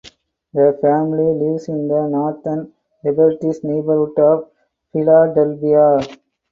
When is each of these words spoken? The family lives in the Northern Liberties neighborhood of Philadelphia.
The 0.55 0.79
family 0.81 1.31
lives 1.31 1.67
in 1.69 1.87
the 1.87 2.07
Northern 2.07 2.73
Liberties 3.03 3.63
neighborhood 3.63 4.17
of 4.17 4.49
Philadelphia. 4.91 5.99